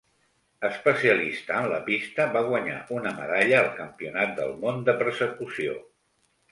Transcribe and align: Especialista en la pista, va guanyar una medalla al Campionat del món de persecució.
Especialista 0.69 1.59
en 1.59 1.67
la 1.73 1.77
pista, 1.91 2.27
va 2.37 2.43
guanyar 2.49 2.79
una 2.99 3.15
medalla 3.21 3.61
al 3.63 3.71
Campionat 3.79 4.35
del 4.43 4.59
món 4.67 4.87
de 4.91 4.99
persecució. 5.05 5.83